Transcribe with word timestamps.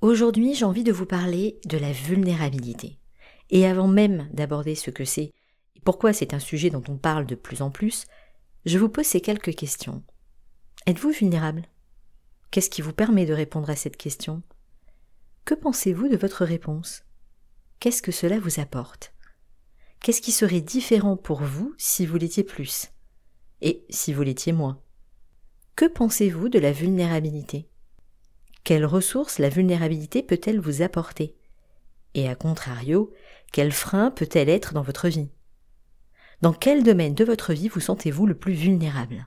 Aujourd'hui, 0.00 0.54
j'ai 0.54 0.64
envie 0.64 0.84
de 0.84 0.92
vous 0.92 1.04
parler 1.04 1.60
de 1.66 1.76
la 1.76 1.92
vulnérabilité. 1.92 2.98
Et 3.50 3.66
avant 3.66 3.86
même 3.86 4.30
d'aborder 4.32 4.74
ce 4.74 4.90
que 4.90 5.04
c'est 5.04 5.34
et 5.76 5.80
pourquoi 5.84 6.14
c'est 6.14 6.32
un 6.32 6.38
sujet 6.38 6.70
dont 6.70 6.82
on 6.88 6.96
parle 6.96 7.26
de 7.26 7.34
plus 7.34 7.60
en 7.60 7.70
plus, 7.70 8.06
je 8.64 8.78
vous 8.78 8.88
pose 8.88 9.04
ces 9.04 9.20
quelques 9.20 9.54
questions. 9.54 10.02
Êtes-vous 10.86 11.10
vulnérable? 11.10 11.66
Qu'est-ce 12.50 12.70
qui 12.70 12.80
vous 12.80 12.94
permet 12.94 13.26
de 13.26 13.34
répondre 13.34 13.68
à 13.68 13.76
cette 13.76 13.98
question? 13.98 14.42
Que 15.44 15.54
pensez-vous 15.54 16.08
de 16.08 16.16
votre 16.16 16.46
réponse? 16.46 17.04
Qu'est-ce 17.78 18.02
que 18.02 18.12
cela 18.12 18.38
vous 18.38 18.58
apporte? 18.58 19.12
Qu'est-ce 20.00 20.22
qui 20.22 20.32
serait 20.32 20.62
différent 20.62 21.18
pour 21.18 21.42
vous 21.42 21.74
si 21.76 22.06
vous 22.06 22.16
l'étiez 22.16 22.44
plus? 22.44 22.88
Et 23.60 23.84
si 23.90 24.14
vous 24.14 24.22
l'étiez 24.22 24.54
moins? 24.54 24.82
Que 25.76 25.84
pensez-vous 25.84 26.48
de 26.48 26.58
la 26.58 26.72
vulnérabilité? 26.72 27.69
Quelles 28.64 28.84
ressources 28.84 29.38
la 29.38 29.48
vulnérabilité 29.48 30.22
peut-elle 30.22 30.60
vous 30.60 30.82
apporter? 30.82 31.36
Et 32.14 32.28
à 32.28 32.34
contrario, 32.34 33.12
quel 33.52 33.72
frein 33.72 34.10
peut-elle 34.10 34.48
être 34.48 34.74
dans 34.74 34.82
votre 34.82 35.08
vie? 35.08 35.30
Dans 36.40 36.52
quel 36.52 36.82
domaine 36.82 37.14
de 37.14 37.24
votre 37.24 37.52
vie 37.52 37.68
vous 37.68 37.80
sentez-vous 37.80 38.26
le 38.26 38.34
plus 38.34 38.54
vulnérable? 38.54 39.26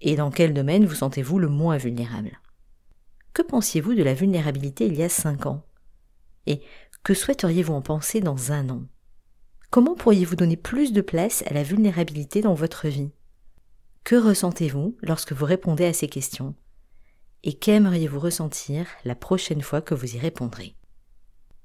Et 0.00 0.16
dans 0.16 0.30
quel 0.30 0.54
domaine 0.54 0.86
vous 0.86 0.96
sentez-vous 0.96 1.38
le 1.38 1.48
moins 1.48 1.76
vulnérable? 1.76 2.40
Que 3.32 3.42
pensiez-vous 3.42 3.94
de 3.94 4.02
la 4.02 4.14
vulnérabilité 4.14 4.86
il 4.86 4.94
y 4.94 5.02
a 5.02 5.08
cinq 5.08 5.46
ans? 5.46 5.64
Et 6.46 6.62
que 7.02 7.14
souhaiteriez-vous 7.14 7.74
en 7.74 7.82
penser 7.82 8.20
dans 8.20 8.52
un 8.52 8.68
an? 8.68 8.84
Comment 9.70 9.94
pourriez-vous 9.94 10.36
donner 10.36 10.56
plus 10.56 10.92
de 10.92 11.00
place 11.00 11.42
à 11.46 11.54
la 11.54 11.62
vulnérabilité 11.62 12.40
dans 12.40 12.54
votre 12.54 12.88
vie? 12.88 13.10
Que 14.04 14.16
ressentez-vous 14.16 14.96
lorsque 15.02 15.32
vous 15.32 15.44
répondez 15.44 15.84
à 15.84 15.92
ces 15.92 16.08
questions? 16.08 16.54
Et 17.44 17.54
qu'aimeriez-vous 17.54 18.20
ressentir 18.20 18.86
la 19.04 19.14
prochaine 19.14 19.62
fois 19.62 19.80
que 19.80 19.94
vous 19.94 20.16
y 20.16 20.18
répondrez? 20.18 20.74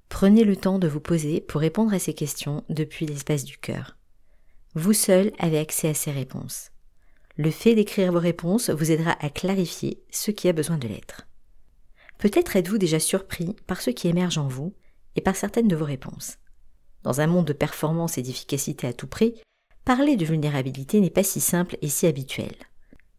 Prenez 0.09 0.43
le 0.43 0.55
temps 0.55 0.79
de 0.79 0.87
vous 0.87 0.99
poser 0.99 1.41
pour 1.41 1.61
répondre 1.61 1.93
à 1.93 1.99
ces 1.99 2.13
questions 2.13 2.63
depuis 2.69 3.05
l'espace 3.05 3.43
du 3.43 3.57
cœur. 3.57 3.97
Vous 4.75 4.93
seul 4.93 5.31
avez 5.39 5.57
accès 5.57 5.89
à 5.89 5.93
ces 5.93 6.11
réponses. 6.11 6.71
Le 7.35 7.49
fait 7.49 7.73
d'écrire 7.73 8.11
vos 8.11 8.19
réponses 8.19 8.69
vous 8.69 8.91
aidera 8.91 9.17
à 9.19 9.29
clarifier 9.29 10.03
ce 10.11 10.29
qui 10.29 10.47
a 10.47 10.53
besoin 10.53 10.77
de 10.77 10.87
l'être. 10.87 11.27
Peut-être 12.19 12.55
êtes-vous 12.55 12.77
déjà 12.77 12.99
surpris 12.99 13.55
par 13.65 13.81
ce 13.81 13.89
qui 13.89 14.07
émerge 14.07 14.37
en 14.37 14.47
vous 14.47 14.75
et 15.15 15.21
par 15.21 15.35
certaines 15.35 15.67
de 15.67 15.75
vos 15.75 15.85
réponses. 15.85 16.37
Dans 17.01 17.21
un 17.21 17.27
monde 17.27 17.47
de 17.47 17.53
performance 17.53 18.17
et 18.17 18.21
d'efficacité 18.21 18.87
à 18.87 18.93
tout 18.93 19.07
prix, 19.07 19.41
parler 19.83 20.15
de 20.15 20.25
vulnérabilité 20.25 21.01
n'est 21.01 21.09
pas 21.09 21.23
si 21.23 21.41
simple 21.41 21.77
et 21.81 21.89
si 21.89 22.07
habituel. 22.07 22.53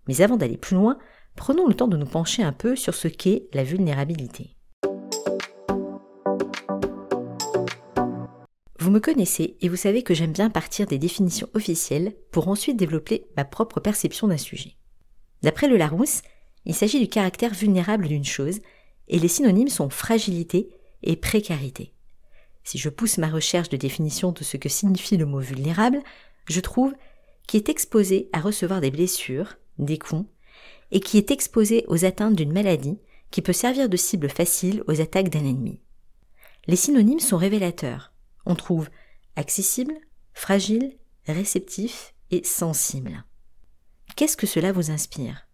Mais 0.06 0.20
avant 0.20 0.36
d'aller 0.36 0.56
plus 0.56 0.76
loin, 0.76 0.98
prenons 1.36 1.66
le 1.66 1.74
temps 1.74 1.88
de 1.88 1.96
nous 1.96 2.06
pencher 2.06 2.42
un 2.42 2.52
peu 2.52 2.76
sur 2.76 2.94
ce 2.94 3.08
qu'est 3.08 3.46
la 3.52 3.64
vulnérabilité. 3.64 4.56
Vous 8.78 8.90
me 8.90 9.00
connaissez 9.00 9.56
et 9.60 9.68
vous 9.68 9.76
savez 9.76 10.02
que 10.02 10.12
j'aime 10.12 10.32
bien 10.32 10.50
partir 10.50 10.86
des 10.86 10.98
définitions 10.98 11.48
officielles 11.54 12.14
pour 12.30 12.48
ensuite 12.48 12.76
développer 12.76 13.26
ma 13.36 13.44
propre 13.44 13.80
perception 13.80 14.28
d'un 14.28 14.36
sujet. 14.36 14.76
D'après 15.42 15.68
le 15.68 15.76
Larousse, 15.76 16.22
il 16.66 16.74
s'agit 16.74 17.00
du 17.00 17.08
caractère 17.08 17.54
vulnérable 17.54 18.08
d'une 18.08 18.24
chose 18.24 18.60
et 19.08 19.18
les 19.18 19.28
synonymes 19.28 19.68
sont 19.68 19.90
fragilité 19.90 20.68
et 21.02 21.16
précarité. 21.16 21.94
Si 22.62 22.78
je 22.78 22.88
pousse 22.88 23.18
ma 23.18 23.28
recherche 23.28 23.68
de 23.68 23.76
définition 23.76 24.32
de 24.32 24.44
ce 24.44 24.56
que 24.56 24.68
signifie 24.68 25.16
le 25.16 25.26
mot 25.26 25.40
vulnérable, 25.40 26.02
je 26.48 26.60
trouve 26.60 26.94
qu'il 27.46 27.60
est 27.60 27.68
exposé 27.68 28.28
à 28.32 28.40
recevoir 28.40 28.80
des 28.80 28.90
blessures, 28.90 29.56
des 29.78 29.98
coups, 29.98 30.24
et 30.90 31.00
qui 31.00 31.18
est 31.18 31.30
exposé 31.30 31.84
aux 31.88 32.04
atteintes 32.04 32.36
d'une 32.36 32.52
maladie 32.52 32.98
qui 33.30 33.42
peut 33.42 33.52
servir 33.52 33.88
de 33.88 33.96
cible 33.96 34.28
facile 34.28 34.84
aux 34.86 35.00
attaques 35.00 35.28
d'un 35.28 35.44
ennemi. 35.44 35.80
Les 36.66 36.76
synonymes 36.76 37.20
sont 37.20 37.36
révélateurs. 37.36 38.12
On 38.46 38.54
trouve 38.54 38.88
accessible, 39.36 39.94
fragile, 40.32 40.96
réceptif 41.26 42.14
et 42.30 42.44
sensible. 42.44 43.24
Qu'est-ce 44.16 44.36
que 44.36 44.46
cela 44.46 44.72
vous 44.72 44.90
inspire? 44.90 45.48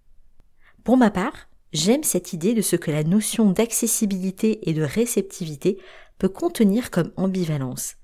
Pour 0.84 0.96
ma 0.96 1.10
part, 1.10 1.48
j'aime 1.72 2.04
cette 2.04 2.32
idée 2.32 2.54
de 2.54 2.62
ce 2.62 2.76
que 2.76 2.90
la 2.90 3.04
notion 3.04 3.50
d'accessibilité 3.50 4.68
et 4.68 4.74
de 4.74 4.82
réceptivité 4.82 5.78
peut 6.18 6.28
contenir 6.28 6.90
comme 6.90 7.12
ambivalence. 7.16 7.96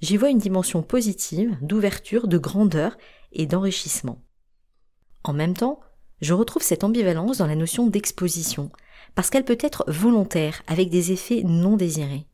J'y 0.00 0.16
vois 0.16 0.30
une 0.30 0.38
dimension 0.38 0.82
positive, 0.82 1.56
d'ouverture, 1.60 2.26
de 2.26 2.38
grandeur 2.38 2.96
et 3.32 3.46
d'enrichissement. 3.46 4.24
En 5.22 5.32
même 5.34 5.54
temps, 5.54 5.80
je 6.20 6.34
retrouve 6.34 6.62
cette 6.62 6.84
ambivalence 6.84 7.38
dans 7.38 7.46
la 7.46 7.56
notion 7.56 7.86
d'exposition, 7.86 8.70
parce 9.14 9.30
qu'elle 9.30 9.44
peut 9.44 9.58
être 9.60 9.84
volontaire 9.88 10.62
avec 10.66 10.90
des 10.90 11.12
effets 11.12 11.42
non 11.44 11.76
désirés. 11.76 12.26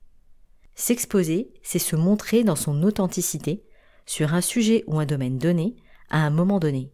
S'exposer, 0.75 1.51
c'est 1.63 1.79
se 1.79 1.97
montrer 1.97 2.45
dans 2.45 2.57
son 2.57 2.83
authenticité 2.83 3.65
sur 4.05 4.35
un 4.35 4.41
sujet 4.41 4.85
ou 4.87 4.99
un 4.99 5.07
domaine 5.07 5.39
donné 5.39 5.77
à 6.11 6.19
un 6.19 6.31
moment 6.31 6.59
donné. 6.59 6.93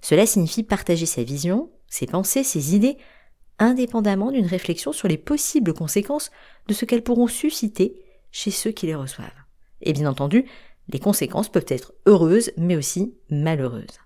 Cela 0.00 0.26
signifie 0.26 0.62
partager 0.62 1.06
sa 1.06 1.22
vision, 1.22 1.70
ses 1.88 2.06
pensées, 2.06 2.44
ses 2.44 2.74
idées, 2.74 2.96
indépendamment 3.58 4.30
d'une 4.30 4.46
réflexion 4.46 4.92
sur 4.92 5.08
les 5.08 5.18
possibles 5.18 5.74
conséquences 5.74 6.30
de 6.68 6.74
ce 6.74 6.84
qu'elles 6.84 7.04
pourront 7.04 7.26
susciter 7.26 8.02
chez 8.30 8.50
ceux 8.50 8.70
qui 8.70 8.86
les 8.86 8.94
reçoivent. 8.94 9.28
Et 9.82 9.92
bien 9.92 10.08
entendu, 10.08 10.46
les 10.88 10.98
conséquences 10.98 11.50
peuvent 11.50 11.66
être 11.68 11.92
heureuses 12.06 12.50
mais 12.56 12.76
aussi 12.76 13.14
malheureuses. 13.30 13.98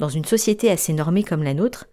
Dans 0.00 0.08
une 0.08 0.24
société 0.24 0.70
assez 0.70 0.94
normée 0.94 1.22
comme 1.22 1.42
la 1.42 1.52
nôtre, 1.52 1.86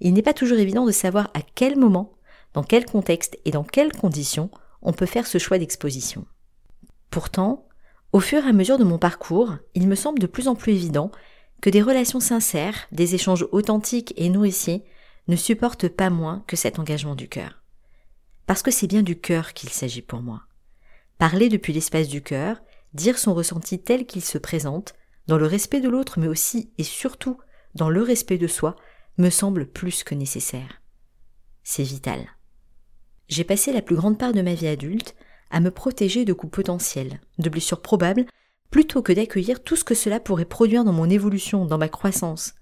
il 0.00 0.14
n'est 0.14 0.22
pas 0.22 0.34
toujours 0.34 0.58
évident 0.58 0.84
de 0.84 0.90
savoir 0.90 1.30
à 1.32 1.42
quel 1.54 1.78
moment, 1.78 2.12
dans 2.54 2.64
quel 2.64 2.84
contexte 2.84 3.38
et 3.44 3.52
dans 3.52 3.62
quelles 3.62 3.92
conditions 3.92 4.50
on 4.82 4.92
peut 4.92 5.06
faire 5.06 5.28
ce 5.28 5.38
choix 5.38 5.58
d'exposition. 5.58 6.26
Pourtant, 7.10 7.68
au 8.12 8.18
fur 8.18 8.44
et 8.44 8.48
à 8.48 8.52
mesure 8.52 8.78
de 8.78 8.84
mon 8.84 8.98
parcours, 8.98 9.54
il 9.76 9.86
me 9.86 9.94
semble 9.94 10.18
de 10.18 10.26
plus 10.26 10.48
en 10.48 10.56
plus 10.56 10.72
évident 10.72 11.12
que 11.60 11.70
des 11.70 11.82
relations 11.82 12.18
sincères, 12.18 12.88
des 12.90 13.14
échanges 13.14 13.46
authentiques 13.52 14.12
et 14.16 14.28
nourriciers 14.28 14.82
ne 15.28 15.36
supportent 15.36 15.88
pas 15.88 16.10
moins 16.10 16.42
que 16.48 16.56
cet 16.56 16.80
engagement 16.80 17.14
du 17.14 17.28
cœur. 17.28 17.62
Parce 18.46 18.62
que 18.62 18.72
c'est 18.72 18.88
bien 18.88 19.04
du 19.04 19.20
cœur 19.20 19.52
qu'il 19.52 19.68
s'agit 19.68 20.02
pour 20.02 20.20
moi. 20.20 20.42
Parler 21.16 21.48
depuis 21.48 21.72
l'espace 21.72 22.08
du 22.08 22.22
cœur, 22.22 22.60
dire 22.92 23.20
son 23.20 23.34
ressenti 23.34 23.78
tel 23.78 24.04
qu'il 24.04 24.24
se 24.24 24.38
présente, 24.38 24.94
dans 25.28 25.38
le 25.38 25.46
respect 25.46 25.80
de 25.80 25.88
l'autre 25.88 26.18
mais 26.18 26.26
aussi 26.26 26.72
et 26.76 26.82
surtout 26.82 27.38
dans 27.74 27.90
le 27.90 28.02
respect 28.02 28.38
de 28.38 28.46
soi, 28.46 28.76
me 29.18 29.30
semble 29.30 29.66
plus 29.66 30.04
que 30.04 30.14
nécessaire. 30.14 30.80
C'est 31.62 31.82
vital. 31.82 32.26
J'ai 33.28 33.44
passé 33.44 33.72
la 33.72 33.82
plus 33.82 33.96
grande 33.96 34.18
part 34.18 34.32
de 34.32 34.42
ma 34.42 34.54
vie 34.54 34.66
adulte 34.66 35.14
à 35.50 35.60
me 35.60 35.70
protéger 35.70 36.24
de 36.24 36.32
coups 36.32 36.52
potentiels, 36.52 37.20
de 37.38 37.50
blessures 37.50 37.82
probables, 37.82 38.26
plutôt 38.70 39.02
que 39.02 39.12
d'accueillir 39.12 39.62
tout 39.62 39.76
ce 39.76 39.84
que 39.84 39.94
cela 39.94 40.18
pourrait 40.18 40.46
produire 40.46 40.84
dans 40.84 40.92
mon 40.92 41.08
évolution, 41.10 41.66
dans 41.66 41.78
ma 41.78 41.88
croissance. 41.88 42.54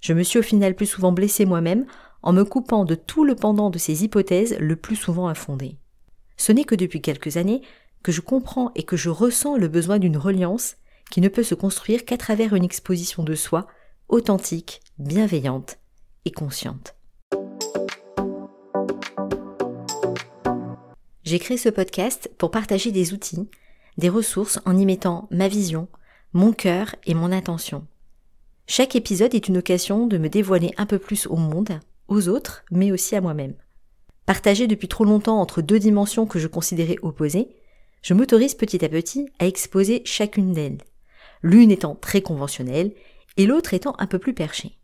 Je 0.00 0.14
me 0.14 0.22
suis 0.22 0.38
au 0.38 0.42
final 0.42 0.74
plus 0.74 0.86
souvent 0.86 1.12
blessé 1.12 1.44
moi-même 1.44 1.86
en 2.22 2.32
me 2.32 2.44
coupant 2.44 2.84
de 2.84 2.94
tout 2.94 3.24
le 3.24 3.34
pendant 3.34 3.70
de 3.70 3.78
ces 3.78 4.04
hypothèses 4.04 4.56
le 4.58 4.76
plus 4.76 4.96
souvent 4.96 5.28
infondées. 5.28 5.76
Ce 6.36 6.52
n'est 6.52 6.64
que 6.64 6.74
depuis 6.74 7.02
quelques 7.02 7.36
années 7.36 7.62
que 8.02 8.12
je 8.12 8.22
comprends 8.22 8.72
et 8.74 8.82
que 8.82 8.96
je 8.96 9.10
ressens 9.10 9.58
le 9.58 9.68
besoin 9.68 9.98
d'une 9.98 10.16
reliance 10.16 10.76
qui 11.10 11.20
ne 11.20 11.28
peut 11.28 11.42
se 11.42 11.54
construire 11.54 12.04
qu'à 12.06 12.16
travers 12.16 12.54
une 12.54 12.64
exposition 12.64 13.22
de 13.22 13.34
soi 13.34 13.66
authentique, 14.10 14.80
bienveillante 14.98 15.78
et 16.24 16.32
consciente. 16.32 16.96
J'ai 21.22 21.38
créé 21.38 21.56
ce 21.56 21.68
podcast 21.68 22.28
pour 22.36 22.50
partager 22.50 22.90
des 22.90 23.12
outils, 23.12 23.48
des 23.98 24.08
ressources 24.08 24.58
en 24.66 24.76
y 24.76 24.84
mettant 24.84 25.28
ma 25.30 25.46
vision, 25.46 25.86
mon 26.32 26.52
cœur 26.52 26.96
et 27.06 27.14
mon 27.14 27.30
intention. 27.30 27.86
Chaque 28.66 28.96
épisode 28.96 29.34
est 29.34 29.46
une 29.46 29.58
occasion 29.58 30.08
de 30.08 30.18
me 30.18 30.28
dévoiler 30.28 30.72
un 30.76 30.86
peu 30.86 30.98
plus 30.98 31.28
au 31.28 31.36
monde, 31.36 31.78
aux 32.08 32.28
autres, 32.28 32.64
mais 32.72 32.90
aussi 32.90 33.14
à 33.14 33.20
moi-même. 33.20 33.54
Partagé 34.26 34.66
depuis 34.66 34.88
trop 34.88 35.04
longtemps 35.04 35.40
entre 35.40 35.62
deux 35.62 35.78
dimensions 35.78 36.26
que 36.26 36.40
je 36.40 36.48
considérais 36.48 36.96
opposées, 37.02 37.48
je 38.02 38.14
m'autorise 38.14 38.54
petit 38.54 38.84
à 38.84 38.88
petit 38.88 39.28
à 39.38 39.46
exposer 39.46 40.02
chacune 40.04 40.52
d'elles, 40.52 40.78
l'une 41.42 41.70
étant 41.70 41.94
très 41.94 42.22
conventionnelle 42.22 42.92
et 43.36 43.46
l'autre 43.46 43.74
étant 43.74 43.94
un 43.98 44.06
peu 44.06 44.18
plus 44.18 44.34
perché. 44.34 44.78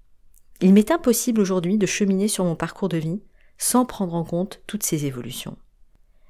Il 0.61 0.73
m'est 0.73 0.91
impossible 0.91 1.41
aujourd'hui 1.41 1.79
de 1.79 1.87
cheminer 1.87 2.29
sur 2.29 2.45
mon 2.45 2.57
parcours 2.57 2.89
de 2.89 2.97
vie 2.97 3.21
sans 3.59 3.85
prendre 3.85 4.15
en 4.15 4.25
compte 4.25 4.63
toutes 4.67 4.83
ces 4.83 5.07
évolutions. 5.07 5.57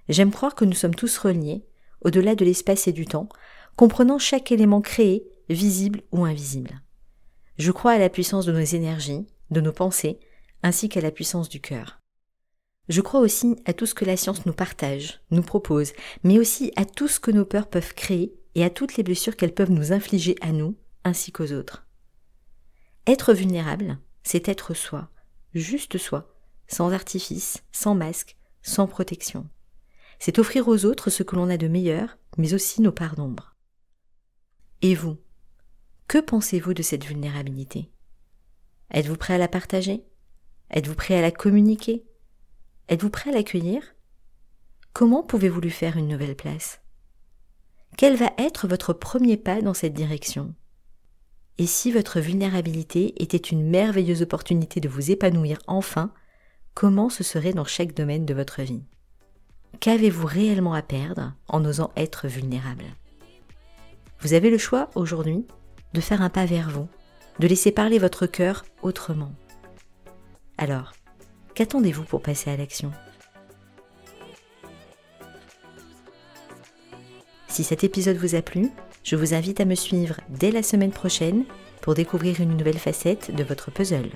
J'aime 0.08 0.32
croire 0.32 0.54
que 0.54 0.64
nous 0.64 0.72
sommes 0.72 0.94
tous 0.94 1.18
reliés, 1.18 1.64
au-delà 2.02 2.34
de 2.34 2.44
l'espace 2.44 2.86
et 2.86 2.92
du 2.92 3.06
temps, 3.06 3.28
comprenant 3.76 4.18
chaque 4.18 4.52
élément 4.52 4.80
créé, 4.80 5.26
visible 5.48 6.02
ou 6.12 6.24
invisible. 6.24 6.82
Je 7.58 7.72
crois 7.72 7.92
à 7.92 7.98
la 7.98 8.08
puissance 8.08 8.46
de 8.46 8.52
nos 8.52 8.60
énergies, 8.60 9.26
de 9.50 9.60
nos 9.60 9.72
pensées, 9.72 10.20
ainsi 10.62 10.88
qu'à 10.88 11.00
la 11.00 11.10
puissance 11.10 11.48
du 11.48 11.60
cœur. 11.60 12.00
Je 12.88 13.00
crois 13.00 13.20
aussi 13.20 13.56
à 13.64 13.72
tout 13.72 13.86
ce 13.86 13.94
que 13.94 14.04
la 14.04 14.16
science 14.16 14.46
nous 14.46 14.52
partage, 14.52 15.20
nous 15.30 15.42
propose, 15.42 15.92
mais 16.22 16.38
aussi 16.38 16.72
à 16.76 16.84
tout 16.84 17.08
ce 17.08 17.18
que 17.18 17.32
nos 17.32 17.44
peurs 17.44 17.68
peuvent 17.68 17.94
créer 17.94 18.34
et 18.54 18.64
à 18.64 18.70
toutes 18.70 18.96
les 18.96 19.02
blessures 19.02 19.36
qu'elles 19.36 19.54
peuvent 19.54 19.72
nous 19.72 19.92
infliger 19.92 20.36
à 20.40 20.52
nous 20.52 20.76
ainsi 21.04 21.32
qu'aux 21.32 21.52
autres. 21.52 21.85
Être 23.06 23.34
vulnérable, 23.34 23.98
c'est 24.24 24.48
être 24.48 24.74
soi, 24.74 25.08
juste 25.54 25.96
soi, 25.96 26.34
sans 26.66 26.92
artifice, 26.92 27.62
sans 27.70 27.94
masque, 27.94 28.36
sans 28.62 28.88
protection. 28.88 29.48
C'est 30.18 30.40
offrir 30.40 30.66
aux 30.66 30.84
autres 30.84 31.08
ce 31.08 31.22
que 31.22 31.36
l'on 31.36 31.48
a 31.48 31.56
de 31.56 31.68
meilleur, 31.68 32.18
mais 32.36 32.52
aussi 32.52 32.82
nos 32.82 32.90
parts 32.90 33.14
d'ombre. 33.14 33.54
Et 34.82 34.96
vous 34.96 35.18
Que 36.08 36.18
pensez-vous 36.18 36.74
de 36.74 36.82
cette 36.82 37.04
vulnérabilité? 37.04 37.92
Êtes-vous 38.90 39.16
prêt 39.16 39.34
à 39.34 39.38
la 39.38 39.48
partager? 39.48 40.04
Êtes-vous 40.70 40.96
prêt 40.96 41.16
à 41.16 41.22
la 41.22 41.30
communiquer? 41.30 42.04
Êtes-vous 42.88 43.10
prêt 43.10 43.30
à 43.30 43.34
l'accueillir? 43.34 43.94
Comment 44.92 45.22
pouvez-vous 45.22 45.60
lui 45.60 45.70
faire 45.70 45.96
une 45.96 46.08
nouvelle 46.08 46.36
place? 46.36 46.80
Quel 47.96 48.16
va 48.16 48.32
être 48.38 48.66
votre 48.66 48.92
premier 48.92 49.36
pas 49.36 49.62
dans 49.62 49.74
cette 49.74 49.94
direction? 49.94 50.54
Et 51.58 51.66
si 51.66 51.90
votre 51.90 52.20
vulnérabilité 52.20 53.14
était 53.22 53.36
une 53.36 53.68
merveilleuse 53.68 54.22
opportunité 54.22 54.80
de 54.80 54.88
vous 54.88 55.10
épanouir 55.10 55.58
enfin, 55.66 56.12
comment 56.74 57.08
ce 57.08 57.24
serait 57.24 57.52
dans 57.52 57.64
chaque 57.64 57.94
domaine 57.94 58.26
de 58.26 58.34
votre 58.34 58.62
vie? 58.62 58.82
Qu'avez-vous 59.80 60.26
réellement 60.26 60.74
à 60.74 60.82
perdre 60.82 61.32
en 61.48 61.64
osant 61.64 61.92
être 61.96 62.28
vulnérable? 62.28 62.84
Vous 64.20 64.34
avez 64.34 64.50
le 64.50 64.58
choix 64.58 64.90
aujourd'hui 64.94 65.46
de 65.92 66.00
faire 66.00 66.22
un 66.22 66.30
pas 66.30 66.46
vers 66.46 66.70
vous, 66.70 66.88
de 67.38 67.46
laisser 67.46 67.72
parler 67.72 67.98
votre 67.98 68.26
cœur 68.26 68.64
autrement. 68.82 69.32
Alors, 70.58 70.92
Qu'attendez-vous 71.56 72.04
pour 72.04 72.20
passer 72.20 72.50
à 72.50 72.56
l'action? 72.58 72.92
Si 77.48 77.64
cet 77.64 77.82
épisode 77.82 78.18
vous 78.18 78.34
a 78.34 78.42
plu, 78.42 78.68
je 79.06 79.14
vous 79.14 79.34
invite 79.34 79.60
à 79.60 79.64
me 79.64 79.76
suivre 79.76 80.16
dès 80.28 80.50
la 80.50 80.64
semaine 80.64 80.90
prochaine 80.90 81.44
pour 81.80 81.94
découvrir 81.94 82.40
une 82.40 82.56
nouvelle 82.56 82.78
facette 82.78 83.32
de 83.32 83.44
votre 83.44 83.70
puzzle. 83.70 84.10